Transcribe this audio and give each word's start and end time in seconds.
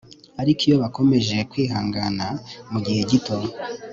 Ariko 0.41 0.61
iyo 0.67 0.77
bakomeje 0.83 1.35
kwihangana 1.51 2.27
mu 2.71 2.79
gihe 2.85 3.01
gito 3.11 3.37